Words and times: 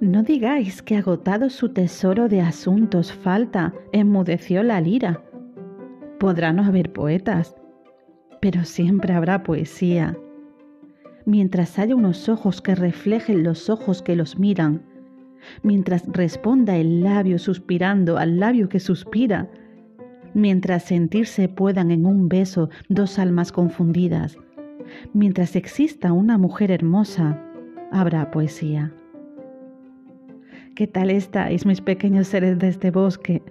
No 0.00 0.22
digáis 0.22 0.80
que 0.80 0.96
agotado 0.96 1.50
su 1.50 1.68
tesoro 1.68 2.28
de 2.28 2.40
asuntos 2.40 3.12
falta, 3.12 3.74
enmudeció 3.92 4.62
la 4.62 4.80
lira. 4.80 5.22
Podrá 6.18 6.52
no 6.52 6.64
haber 6.64 6.92
poetas, 6.92 7.54
pero 8.40 8.64
siempre 8.64 9.12
habrá 9.12 9.42
poesía. 9.42 10.16
Mientras 11.26 11.78
haya 11.78 11.94
unos 11.94 12.30
ojos 12.30 12.62
que 12.62 12.74
reflejen 12.74 13.42
los 13.42 13.68
ojos 13.68 14.00
que 14.00 14.16
los 14.16 14.38
miran, 14.38 14.82
mientras 15.62 16.06
responda 16.06 16.76
el 16.76 17.02
labio 17.02 17.38
suspirando 17.38 18.16
al 18.16 18.40
labio 18.40 18.70
que 18.70 18.80
suspira, 18.80 19.50
mientras 20.34 20.84
sentirse 20.84 21.48
puedan 21.48 21.90
en 21.90 22.06
un 22.06 22.28
beso 22.28 22.70
dos 22.88 23.18
almas 23.18 23.52
confundidas, 23.52 24.36
mientras 25.12 25.56
exista 25.56 26.12
una 26.12 26.38
mujer 26.38 26.70
hermosa, 26.70 27.42
habrá 27.90 28.30
poesía. 28.30 28.92
¿Qué 30.74 30.86
tal 30.86 31.10
estáis, 31.10 31.66
mis 31.66 31.80
pequeños 31.80 32.28
seres 32.28 32.58
de 32.58 32.68
este 32.68 32.90
bosque? 32.90 33.42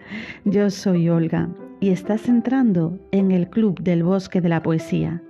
Yo 0.46 0.70
soy 0.70 1.10
Olga 1.10 1.50
y 1.82 1.90
estás 1.90 2.30
entrando 2.30 3.00
en 3.12 3.32
el 3.32 3.50
Club 3.50 3.82
del 3.82 4.04
Bosque 4.04 4.40
de 4.40 4.50
la 4.50 4.64
Poesía. 4.64 5.22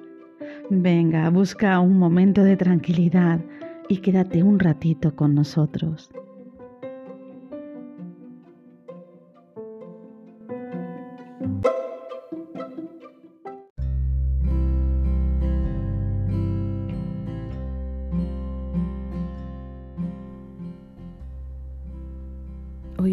Venga, 0.69 1.29
busca 1.29 1.79
un 1.79 1.97
momento 1.97 2.43
de 2.43 2.55
tranquilidad 2.55 3.39
y 3.89 3.97
quédate 3.97 4.43
un 4.43 4.59
ratito 4.59 5.15
con 5.15 5.33
nosotros. 5.33 6.11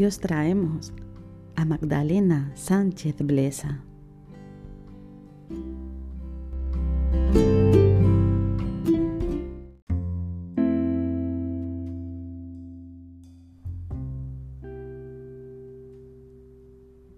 Traemos 0.04 0.92
a 1.56 1.64
Magdalena 1.64 2.52
Sánchez 2.54 3.16
Blesa. 3.20 3.82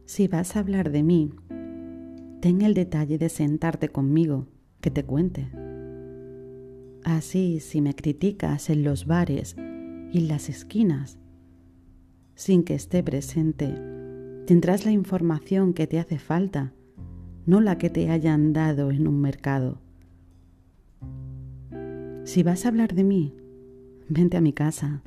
Si 0.04 0.28
vas 0.28 0.54
a 0.54 0.60
hablar 0.60 0.92
de 0.92 1.02
mí, 1.02 1.32
ten 2.40 2.62
el 2.62 2.74
detalle 2.74 3.18
de 3.18 3.28
sentarte 3.28 3.88
conmigo, 3.88 4.46
que 4.80 4.92
te 4.92 5.04
cuente. 5.04 5.50
Así, 7.02 7.58
si 7.58 7.80
me 7.80 7.96
criticas 7.96 8.70
en 8.70 8.84
los 8.84 9.06
bares 9.06 9.56
y 10.12 10.20
las 10.20 10.48
esquinas, 10.48 11.18
sin 12.36 12.62
que 12.62 12.74
esté 12.74 13.02
presente, 13.02 13.74
tendrás 14.46 14.84
la 14.84 14.92
información 14.92 15.72
que 15.72 15.86
te 15.86 15.98
hace 15.98 16.18
falta, 16.18 16.72
no 17.46 17.60
la 17.60 17.78
que 17.78 17.90
te 17.90 18.10
hayan 18.10 18.52
dado 18.52 18.90
en 18.90 19.08
un 19.08 19.20
mercado. 19.20 19.80
Si 22.24 22.42
vas 22.42 22.64
a 22.64 22.68
hablar 22.68 22.94
de 22.94 23.04
mí, 23.04 23.34
vente 24.08 24.36
a 24.36 24.40
mi 24.42 24.52
casa, 24.52 25.02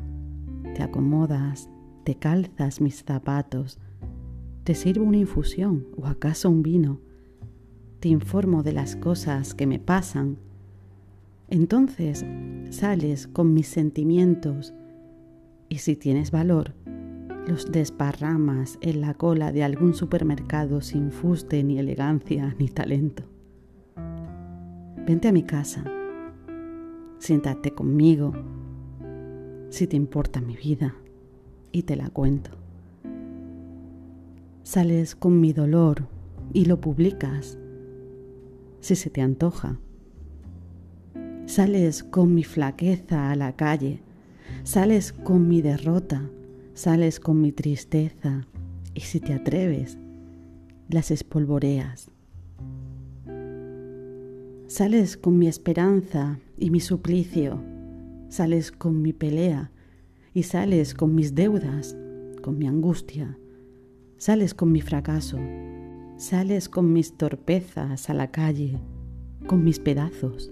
te 0.74 0.82
acomodas, 0.82 1.70
te 2.04 2.16
calzas 2.16 2.82
mis 2.82 3.04
zapatos, 3.04 3.80
te 4.64 4.74
sirvo 4.74 5.06
una 5.06 5.18
infusión 5.18 5.86
o 5.98 6.08
acaso 6.08 6.50
un 6.50 6.64
vino, 6.64 7.00
te 8.00 8.10
informo 8.10 8.64
de 8.64 8.74
las 8.74 8.96
cosas 8.96 9.54
que 9.54 9.68
me 9.68 9.78
pasan. 9.78 10.38
Entonces 11.48 12.26
sales 12.72 13.28
con 13.28 13.54
mis 13.54 13.68
sentimientos. 13.68 14.74
Y 15.68 15.80
si 15.80 15.96
tienes 15.96 16.32
valor, 16.32 16.74
los 17.50 17.72
desparramas 17.72 18.78
en 18.80 19.02
la 19.02 19.16
cola 19.16 19.52
de 19.52 19.64
algún 19.64 19.96
supermercado 19.96 20.82
sin 20.82 21.12
fuste, 21.12 21.64
ni 21.64 21.80
elegancia, 21.80 22.56
ni 22.60 22.70
talento. 22.70 23.24
Vente 25.08 25.28
a 25.28 25.32
mi 25.32 25.42
casa, 25.42 25.84
siéntate 27.18 27.72
conmigo, 27.72 28.34
si 29.70 29.88
te 29.88 29.96
importa 29.96 30.42
mi 30.42 30.56
vida, 30.56 30.94
y 31.72 31.84
te 31.84 31.96
la 31.96 32.10
cuento. 32.10 32.52
Sales 34.62 35.16
con 35.16 35.42
mi 35.42 35.52
dolor 35.52 36.08
y 36.54 36.66
lo 36.66 36.80
publicas, 36.80 37.58
si 38.80 38.96
se 38.96 39.10
te 39.10 39.22
antoja. 39.22 39.80
Sales 41.48 42.04
con 42.04 42.36
mi 42.36 42.44
flaqueza 42.44 43.32
a 43.32 43.36
la 43.36 43.56
calle, 43.56 44.04
sales 44.64 45.12
con 45.12 45.48
mi 45.48 45.64
derrota 45.64 46.30
Sales 46.82 47.20
con 47.20 47.42
mi 47.42 47.52
tristeza 47.52 48.48
y 48.94 49.02
si 49.02 49.20
te 49.20 49.34
atreves, 49.34 49.98
las 50.88 51.12
espolvoreas. 51.12 52.10
Sales 54.68 55.18
con 55.18 55.38
mi 55.38 55.50
esperanza 55.50 56.40
y 56.58 56.70
mi 56.70 56.80
suplicio, 56.80 57.62
sales 58.30 58.72
con 58.72 59.02
mi 59.02 59.12
pelea 59.12 59.72
y 60.34 60.44
sales 60.44 60.94
con 60.94 61.16
mis 61.16 61.36
deudas, 61.36 61.98
con 62.42 62.58
mi 62.58 62.66
angustia, 62.66 63.38
sales 64.16 64.54
con 64.54 64.72
mi 64.72 64.80
fracaso, 64.80 65.38
sales 66.16 66.70
con 66.70 66.94
mis 66.94 67.18
torpezas 67.18 68.10
a 68.10 68.14
la 68.14 68.32
calle, 68.32 68.80
con 69.48 69.66
mis 69.66 69.80
pedazos. 69.80 70.50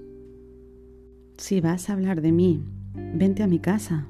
Si 1.38 1.62
vas 1.62 1.90
a 1.90 1.94
hablar 1.94 2.20
de 2.20 2.34
mí, 2.34 2.66
vente 3.14 3.44
a 3.44 3.48
mi 3.48 3.60
casa 3.60 4.10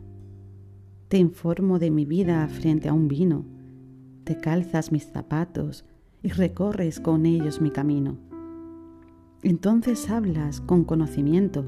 te 1.07 1.17
informo 1.17 1.79
de 1.79 1.89
mi 1.89 2.05
vida 2.05 2.45
frente 2.49 2.89
a 2.89 2.93
un 2.93 3.07
vino, 3.07 3.45
te 4.25 4.37
calzas 4.37 4.91
mis 4.91 5.05
zapatos 5.05 5.85
y 6.21 6.29
recorres 6.29 6.99
con 6.99 7.25
ellos 7.25 7.61
mi 7.61 7.71
camino. 7.71 8.17
Entonces 9.41 10.09
hablas 10.09 10.59
con 10.59 10.83
conocimiento, 10.83 11.65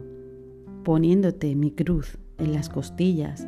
poniéndote 0.84 1.56
mi 1.56 1.72
cruz 1.72 2.18
en 2.38 2.52
las 2.52 2.68
costillas. 2.68 3.48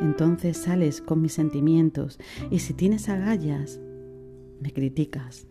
Entonces 0.00 0.56
sales 0.56 1.02
con 1.02 1.20
mis 1.20 1.34
sentimientos 1.34 2.18
y 2.50 2.60
si 2.60 2.72
tienes 2.72 3.08
agallas, 3.08 3.80
me 4.60 4.72
criticas. 4.72 5.46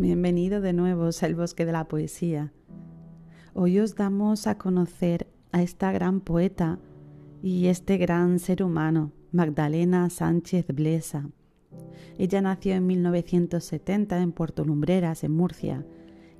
Bienvenido 0.00 0.62
de 0.62 0.72
nuevo 0.72 1.10
al 1.20 1.34
bosque 1.34 1.66
de 1.66 1.72
la 1.72 1.84
poesía. 1.84 2.54
Hoy 3.52 3.80
os 3.80 3.96
damos 3.96 4.46
a 4.46 4.56
conocer 4.56 5.26
a 5.52 5.60
esta 5.60 5.92
gran 5.92 6.22
poeta 6.22 6.78
y 7.42 7.66
este 7.66 7.98
gran 7.98 8.38
ser 8.38 8.62
humano, 8.62 9.12
Magdalena 9.30 10.08
Sánchez 10.08 10.68
Blesa. 10.68 11.28
Ella 12.16 12.40
nació 12.40 12.76
en 12.76 12.86
1970 12.86 14.22
en 14.22 14.32
Puerto 14.32 14.64
Lumbreras, 14.64 15.22
en 15.22 15.32
Murcia, 15.32 15.84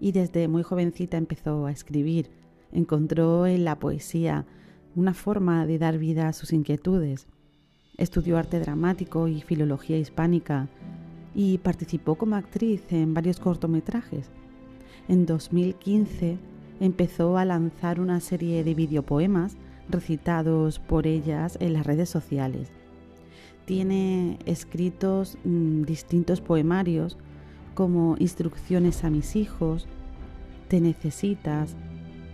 y 0.00 0.12
desde 0.12 0.48
muy 0.48 0.62
jovencita 0.62 1.18
empezó 1.18 1.66
a 1.66 1.70
escribir. 1.70 2.30
Encontró 2.72 3.46
en 3.46 3.66
la 3.66 3.78
poesía 3.78 4.46
una 4.96 5.12
forma 5.12 5.66
de 5.66 5.76
dar 5.76 5.98
vida 5.98 6.28
a 6.28 6.32
sus 6.32 6.54
inquietudes. 6.54 7.26
Estudió 7.98 8.38
arte 8.38 8.58
dramático 8.58 9.28
y 9.28 9.42
filología 9.42 9.98
hispánica 9.98 10.70
y 11.34 11.58
participó 11.58 12.16
como 12.16 12.36
actriz 12.36 12.82
en 12.90 13.14
varios 13.14 13.40
cortometrajes. 13.40 14.30
En 15.08 15.26
2015 15.26 16.38
empezó 16.80 17.36
a 17.36 17.44
lanzar 17.44 18.00
una 18.00 18.20
serie 18.20 18.64
de 18.64 18.74
videopoemas 18.74 19.56
recitados 19.88 20.78
por 20.78 21.06
ellas 21.06 21.56
en 21.60 21.72
las 21.72 21.86
redes 21.86 22.08
sociales. 22.08 22.70
Tiene 23.64 24.38
escritos 24.46 25.38
mm, 25.44 25.82
distintos 25.82 26.40
poemarios 26.40 27.16
como 27.74 28.16
Instrucciones 28.18 29.04
a 29.04 29.10
mis 29.10 29.36
hijos, 29.36 29.86
Te 30.68 30.80
necesitas, 30.80 31.76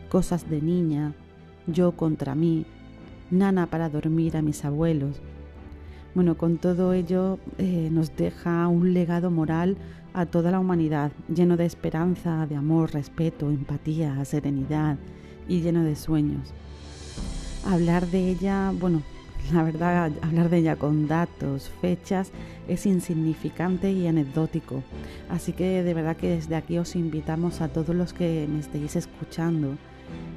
Cosas 0.09 0.49
de 0.49 0.63
niña, 0.63 1.15
Yo 1.67 1.93
contra 1.93 2.35
mí, 2.35 2.65
Nana 3.31 3.67
para 3.67 3.89
dormir 3.89 4.37
a 4.37 4.43
mis 4.43 4.65
abuelos, 4.65 5.21
bueno, 6.17 6.39
con 6.39 6.57
todo 6.57 6.95
ello 6.95 7.39
eh, 7.59 7.91
nos 7.93 8.17
deja 8.17 8.69
un 8.69 8.95
legado 8.95 9.31
moral 9.31 9.77
a 10.15 10.25
toda 10.25 10.51
la 10.51 10.59
humanidad, 10.59 11.13
lleno 11.29 11.59
de 11.59 11.67
esperanza, 11.67 12.47
de 12.47 12.57
amor, 12.57 12.95
respeto, 12.95 13.51
empatía, 13.51 14.25
serenidad 14.25 14.97
y 15.47 15.61
lleno 15.61 15.85
de 15.85 15.95
sueños. 15.95 16.55
Hablar 17.67 18.07
de 18.07 18.31
ella, 18.31 18.73
bueno, 18.81 19.03
la 19.53 19.63
verdad, 19.63 20.11
hablar 20.23 20.49
de 20.49 20.57
ella 20.57 20.77
con 20.77 21.07
datos, 21.07 21.71
fechas, 21.83 22.33
es 22.67 22.87
insignificante 22.87 23.93
y 23.93 24.07
anecdótico. 24.07 24.83
Así 25.29 25.53
que 25.53 25.83
de 25.83 25.93
verdad 25.93 26.17
que 26.17 26.31
desde 26.31 26.57
aquí 26.57 26.79
os 26.79 26.97
invitamos 26.97 27.61
a 27.61 27.69
todos 27.69 27.95
los 27.95 28.15
que 28.15 28.49
me 28.51 28.61
estéis 28.61 28.97
escuchando 28.97 29.77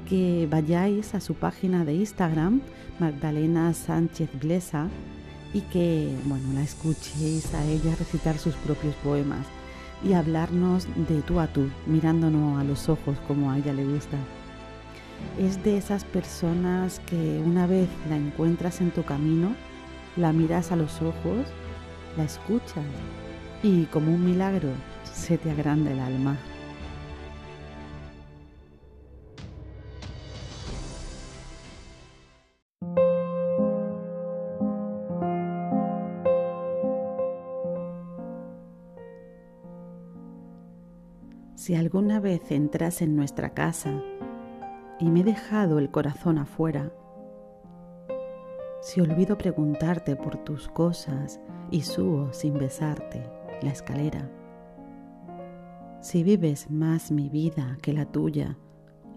que 0.09 0.45
vayáis 0.51 1.15
a 1.15 1.21
su 1.21 1.35
página 1.35 1.85
de 1.85 1.93
Instagram, 1.93 2.59
Magdalena 2.99 3.73
Sánchez 3.73 4.29
Blesa, 4.41 4.89
y 5.53 5.61
que, 5.61 6.15
bueno, 6.25 6.53
la 6.53 6.61
escuchéis 6.61 7.53
a 7.53 7.65
ella 7.65 7.95
recitar 7.95 8.37
sus 8.37 8.55
propios 8.55 8.95
poemas 8.95 9.47
y 10.03 10.13
hablarnos 10.13 10.87
de 11.07 11.21
tú 11.21 11.39
a 11.39 11.47
tú, 11.47 11.69
mirándonos 11.85 12.59
a 12.59 12.63
los 12.63 12.89
ojos 12.89 13.17
como 13.27 13.51
a 13.51 13.57
ella 13.57 13.73
le 13.73 13.85
gusta. 13.85 14.17
Es 15.37 15.63
de 15.63 15.77
esas 15.77 16.05
personas 16.05 16.99
que 17.05 17.41
una 17.45 17.67
vez 17.67 17.89
la 18.09 18.15
encuentras 18.15 18.79
en 18.79 18.91
tu 18.91 19.03
camino, 19.03 19.53
la 20.15 20.31
miras 20.31 20.71
a 20.71 20.75
los 20.75 21.01
ojos, 21.01 21.45
la 22.17 22.23
escuchas 22.23 22.85
y 23.61 23.85
como 23.85 24.13
un 24.13 24.23
milagro 24.23 24.69
se 25.03 25.37
te 25.37 25.51
agranda 25.51 25.91
el 25.91 25.99
alma. 25.99 26.37
Alguna 41.89 42.19
vez 42.19 42.51
entras 42.51 43.01
en 43.01 43.15
nuestra 43.15 43.55
casa 43.55 43.99
y 44.99 45.09
me 45.09 45.21
he 45.21 45.23
dejado 45.23 45.79
el 45.79 45.89
corazón 45.89 46.37
afuera, 46.37 46.93
si 48.79 49.01
olvido 49.01 49.39
preguntarte 49.39 50.15
por 50.15 50.37
tus 50.37 50.67
cosas 50.67 51.39
y 51.71 51.81
subo 51.81 52.31
sin 52.31 52.59
besarte 52.59 53.23
la 53.63 53.71
escalera, 53.71 54.29
si 55.99 56.21
vives 56.21 56.69
más 56.69 57.09
mi 57.09 57.27
vida 57.27 57.79
que 57.81 57.91
la 57.91 58.05
tuya, 58.05 58.55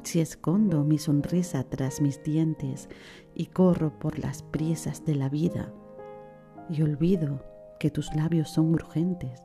si 0.03 0.21
escondo 0.21 0.83
mi 0.83 0.97
sonrisa 0.97 1.65
tras 1.65 2.01
mis 2.01 2.23
dientes 2.23 2.89
y 3.35 3.49
corro 3.49 3.99
por 3.99 4.19
las 4.19 4.43
prisas 4.43 5.05
de 5.05 5.15
la 5.15 5.29
vida 5.29 5.75
y 6.71 6.81
olvido 6.81 7.45
que 7.79 7.91
tus 7.91 8.15
labios 8.15 8.49
son 8.49 8.73
urgentes, 8.73 9.43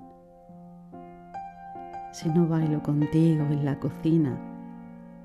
si 2.18 2.30
no 2.30 2.48
bailo 2.48 2.82
contigo 2.82 3.44
en 3.44 3.64
la 3.64 3.80
cocina 3.80 4.36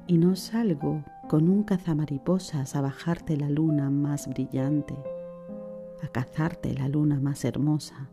y 0.06 0.18
no 0.18 0.36
salgo 0.36 1.02
con 1.26 1.48
un 1.48 1.62
cazamariposas 1.62 2.76
a 2.76 2.82
bajarte 2.82 3.38
la 3.38 3.48
luna 3.48 3.88
más 3.88 4.28
brillante, 4.28 4.94
a 6.02 6.08
cazarte 6.08 6.74
la 6.74 6.88
luna 6.88 7.18
más 7.18 7.46
hermosa. 7.46 8.10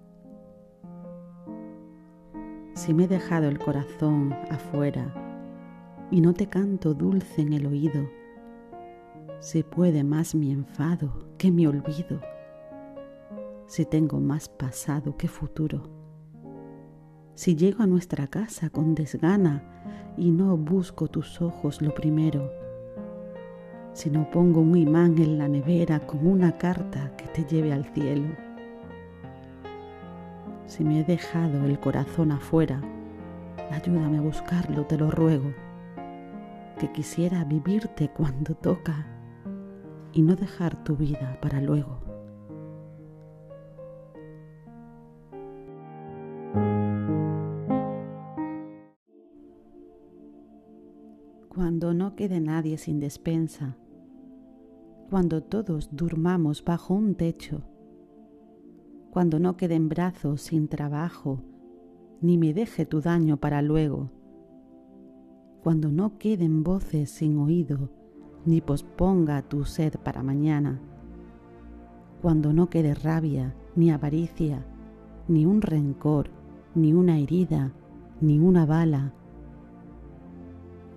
Si 2.74 2.94
me 2.94 3.04
he 3.04 3.08
dejado 3.10 3.50
el 3.50 3.60
corazón 3.60 4.32
afuera 4.50 5.14
y 6.10 6.22
no 6.22 6.34
te 6.34 6.48
canto 6.48 6.94
dulce 6.94 7.42
en 7.42 7.52
el 7.52 7.66
oído, 7.66 8.10
si 9.42 9.62
puede 9.62 10.06
más 10.06 10.36
mi 10.36 10.54
enfado 10.54 11.28
que 11.38 11.52
mi 11.52 11.68
olvido, 11.68 12.22
si 13.68 13.84
tengo 13.84 14.22
más 14.22 14.48
pasado 14.48 15.18
que 15.18 15.28
futuro 15.28 15.99
si 17.40 17.56
llego 17.56 17.84
a 17.84 17.88
nuestra 17.88 18.28
casa 18.28 18.70
con 18.70 18.96
desgana 18.96 19.64
y 20.18 20.30
no 20.30 20.58
busco 20.58 21.08
tus 21.08 21.42
ojos 21.42 21.82
lo 21.82 21.94
primero, 21.94 22.52
si 23.94 24.10
no 24.10 24.30
pongo 24.30 24.60
un 24.60 24.76
imán 24.76 25.18
en 25.20 25.38
la 25.38 25.48
nevera 25.48 26.02
con 26.02 26.28
una 26.28 26.58
carta 26.58 27.16
que 27.16 27.28
te 27.28 27.46
lleve 27.46 27.72
al 27.72 27.86
cielo, 27.94 28.28
si 30.66 30.84
me 30.84 31.00
he 31.00 31.04
dejado 31.06 31.64
el 31.64 31.80
corazón 31.80 32.34
afuera, 32.34 32.82
ayúdame 33.72 34.18
a 34.18 34.22
buscarlo, 34.22 34.86
te 34.86 34.98
lo 34.98 35.10
ruego, 35.10 35.54
que 36.78 36.92
quisiera 36.92 37.46
vivirte 37.46 38.10
cuando 38.10 38.54
toca 38.54 39.08
y 40.12 40.24
no 40.24 40.36
dejar 40.36 40.84
tu 40.84 40.98
vida 40.98 41.40
para 41.40 41.62
luego. 41.62 42.09
Quede 52.16 52.40
nadie 52.40 52.78
sin 52.78 53.00
despensa, 53.00 53.78
cuando 55.10 55.42
todos 55.42 55.90
durmamos 55.92 56.64
bajo 56.64 56.94
un 56.94 57.16
techo, 57.16 57.64
cuando 59.12 59.40
no 59.40 59.58
queden 59.58 59.90
brazos 59.90 60.42
sin 60.42 60.68
trabajo, 60.68 61.42
ni 62.22 62.38
me 62.38 62.54
deje 62.54 62.86
tu 62.86 63.02
daño 63.02 63.38
para 63.38 63.62
luego, 63.62 64.12
cuando 65.64 65.92
no 65.92 66.18
queden 66.18 66.64
voces 66.64 67.10
sin 67.10 67.38
oído, 67.38 67.90
ni 68.46 68.62
posponga 68.62 69.42
tu 69.42 69.66
sed 69.66 69.96
para 70.04 70.24
mañana, 70.24 70.80
cuando 72.22 72.54
no 72.54 72.70
quede 72.70 72.94
rabia, 72.94 73.56
ni 73.76 73.92
avaricia, 73.92 74.66
ni 75.28 75.46
un 75.46 75.62
rencor, 75.62 76.30
ni 76.76 76.94
una 76.94 77.20
herida, 77.20 77.74
ni 78.22 78.40
una 78.40 78.66
bala, 78.66 79.14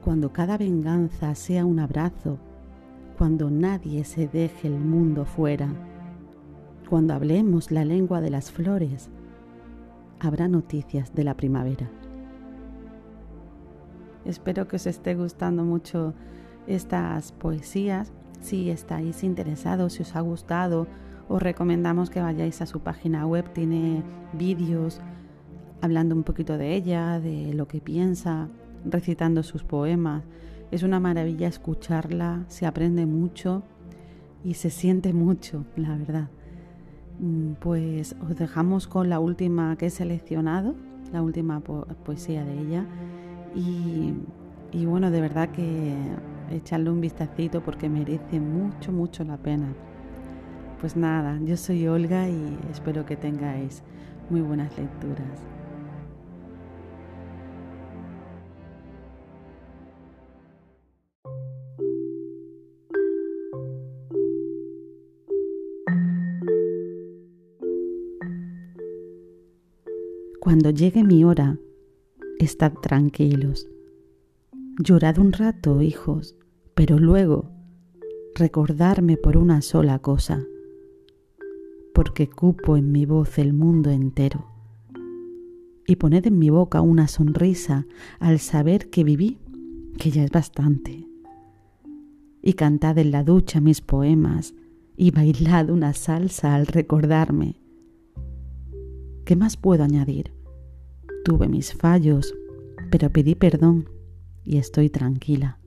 cuando 0.04 0.32
cada 0.32 0.58
venganza 0.58 1.34
sea 1.34 1.64
un 1.64 1.78
abrazo, 1.78 2.38
cuando 3.16 3.50
nadie 3.50 4.04
se 4.04 4.26
deje 4.26 4.66
el 4.68 4.78
mundo 4.78 5.24
fuera, 5.24 5.68
cuando 6.88 7.14
hablemos 7.14 7.70
la 7.70 7.84
lengua 7.84 8.20
de 8.20 8.30
las 8.30 8.50
flores, 8.50 9.10
habrá 10.18 10.48
noticias 10.48 11.14
de 11.14 11.24
la 11.24 11.36
primavera. 11.36 11.88
Espero 14.24 14.68
que 14.68 14.76
os 14.76 14.86
esté 14.86 15.14
gustando 15.14 15.64
mucho 15.64 16.14
estas 16.66 17.32
poesías. 17.32 18.12
Si 18.40 18.70
estáis 18.70 19.24
interesados, 19.24 19.94
si 19.94 20.02
os 20.02 20.16
ha 20.16 20.20
gustado, 20.20 20.86
os 21.28 21.40
recomendamos 21.40 22.10
que 22.10 22.20
vayáis 22.20 22.60
a 22.60 22.66
su 22.66 22.80
página 22.80 23.26
web. 23.26 23.52
Tiene 23.52 24.02
vídeos 24.32 25.00
hablando 25.80 26.14
un 26.14 26.22
poquito 26.22 26.58
de 26.58 26.74
ella, 26.74 27.20
de 27.20 27.54
lo 27.54 27.66
que 27.66 27.80
piensa, 27.80 28.48
recitando 28.84 29.42
sus 29.42 29.62
poemas. 29.62 30.24
Es 30.70 30.82
una 30.82 31.00
maravilla 31.00 31.48
escucharla, 31.48 32.44
se 32.48 32.66
aprende 32.66 33.06
mucho 33.06 33.62
y 34.44 34.54
se 34.54 34.70
siente 34.70 35.12
mucho, 35.12 35.64
la 35.76 35.96
verdad. 35.96 36.28
Mm, 37.20 37.52
pues 37.60 38.16
os 38.22 38.36
dejamos 38.36 38.86
con 38.86 39.08
la 39.08 39.20
última 39.20 39.76
que 39.76 39.86
he 39.86 39.90
seleccionado, 39.90 40.74
la 41.12 41.22
última 41.22 41.60
poesía 41.60 42.44
de 42.44 42.58
ella. 42.58 42.86
Y, 43.54 44.14
y 44.72 44.86
bueno, 44.86 45.10
de 45.10 45.20
verdad 45.20 45.50
que 45.50 45.94
echarle 46.50 46.90
un 46.90 47.00
vistacito 47.00 47.62
porque 47.62 47.88
merece 47.88 48.40
mucho, 48.40 48.92
mucho 48.92 49.24
la 49.24 49.36
pena. 49.36 49.74
Pues 50.80 50.96
nada, 50.96 51.38
yo 51.44 51.56
soy 51.56 51.86
Olga 51.86 52.28
y 52.28 52.58
espero 52.70 53.06
que 53.06 53.16
tengáis 53.16 53.82
muy 54.30 54.40
buenas 54.40 54.76
lecturas. 54.76 55.51
Cuando 70.52 70.68
llegue 70.68 71.02
mi 71.02 71.24
hora, 71.24 71.58
estad 72.38 72.74
tranquilos. 72.74 73.70
Llorad 74.78 75.16
un 75.16 75.32
rato, 75.32 75.80
hijos, 75.80 76.36
pero 76.74 76.98
luego 76.98 77.50
recordarme 78.34 79.16
por 79.16 79.38
una 79.38 79.62
sola 79.62 80.00
cosa, 80.00 80.44
porque 81.94 82.28
cupo 82.28 82.76
en 82.76 82.92
mi 82.92 83.06
voz 83.06 83.38
el 83.38 83.54
mundo 83.54 83.88
entero. 83.88 84.44
Y 85.86 85.96
poned 85.96 86.26
en 86.26 86.38
mi 86.38 86.50
boca 86.50 86.82
una 86.82 87.08
sonrisa 87.08 87.86
al 88.20 88.38
saber 88.38 88.90
que 88.90 89.04
viví, 89.04 89.38
que 89.96 90.10
ya 90.10 90.22
es 90.22 90.30
bastante. 90.30 91.08
Y 92.42 92.52
cantad 92.52 92.98
en 92.98 93.10
la 93.10 93.24
ducha 93.24 93.62
mis 93.62 93.80
poemas 93.80 94.54
y 94.98 95.12
bailad 95.12 95.70
una 95.70 95.94
salsa 95.94 96.54
al 96.54 96.66
recordarme. 96.66 97.56
¿Qué 99.24 99.34
más 99.34 99.56
puedo 99.56 99.82
añadir? 99.82 100.41
Tuve 101.24 101.48
mis 101.48 101.72
fallos, 101.74 102.34
pero 102.90 103.10
pedí 103.10 103.34
perdón 103.34 103.88
y 104.44 104.56
estoy 104.56 104.90
tranquila. 104.90 105.58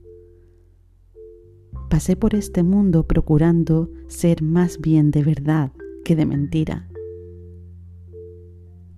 Pasé 1.88 2.16
por 2.16 2.34
este 2.34 2.62
mundo 2.62 3.06
procurando 3.06 3.90
ser 4.08 4.42
más 4.42 4.80
bien 4.80 5.10
de 5.10 5.22
verdad 5.22 5.72
que 6.04 6.14
de 6.14 6.26
mentira. 6.26 6.88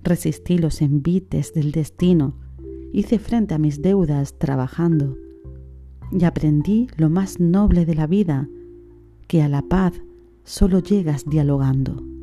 Resistí 0.02 0.58
los 0.58 0.82
envites 0.82 1.52
del 1.52 1.70
destino, 1.70 2.34
hice 2.92 3.18
frente 3.18 3.54
a 3.54 3.58
mis 3.58 3.82
deudas 3.82 4.38
trabajando 4.38 5.16
y 6.10 6.24
aprendí 6.24 6.88
lo 6.96 7.10
más 7.10 7.38
noble 7.38 7.84
de 7.84 7.94
la 7.94 8.06
vida, 8.06 8.48
que 9.28 9.42
a 9.42 9.48
la 9.48 9.62
paz 9.62 9.92
solo 10.44 10.80
llegas 10.80 11.24
dialogando. 11.26 12.17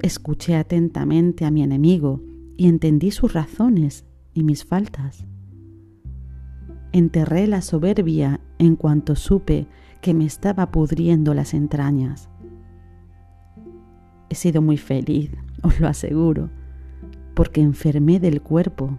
Escuché 0.00 0.54
atentamente 0.54 1.44
a 1.44 1.50
mi 1.50 1.62
enemigo 1.62 2.22
y 2.56 2.68
entendí 2.68 3.10
sus 3.10 3.32
razones 3.32 4.04
y 4.32 4.44
mis 4.44 4.64
faltas. 4.64 5.26
enterré 6.92 7.46
la 7.46 7.60
soberbia 7.60 8.40
en 8.58 8.74
cuanto 8.74 9.14
supe 9.14 9.66
que 10.00 10.14
me 10.14 10.24
estaba 10.24 10.70
pudriendo 10.70 11.34
las 11.34 11.52
entrañas. 11.52 12.30
He 14.30 14.34
sido 14.34 14.62
muy 14.62 14.76
feliz, 14.76 15.30
os 15.62 15.80
lo 15.80 15.88
aseguro, 15.88 16.50
porque 17.34 17.60
enfermé 17.60 18.20
del 18.20 18.40
cuerpo 18.40 18.98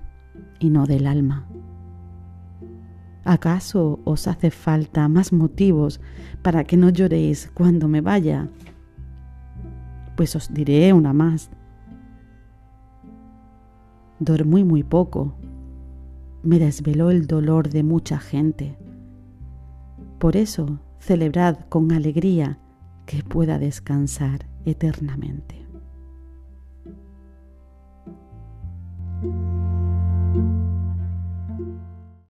y 0.60 0.70
no 0.70 0.86
del 0.86 1.08
alma. 1.08 1.48
¿Acaso 3.24 4.00
os 4.06 4.27
hace 4.27 4.50
falta 4.50 5.08
más 5.08 5.34
motivos 5.34 6.00
para 6.41 6.63
que 6.63 6.77
no 6.77 6.89
lloréis 6.89 7.51
cuando 7.53 7.88
me 7.88 8.01
vaya? 8.01 8.50
Pues 10.19 10.35
os 10.35 10.53
diré 10.53 10.91
una 10.91 11.13
más. 11.13 11.49
Dormí 14.19 14.65
muy 14.65 14.83
poco. 14.83 15.33
Me 16.43 16.59
desveló 16.59 17.09
el 17.09 17.25
dolor 17.25 17.69
de 17.69 17.83
mucha 17.83 18.19
gente. 18.19 18.77
Por 20.19 20.35
eso 20.35 20.81
celebrad 20.99 21.59
con 21.69 21.93
alegría 21.93 22.59
que 23.05 23.23
pueda 23.23 23.59
descansar 23.59 24.45
eternamente. 24.65 25.65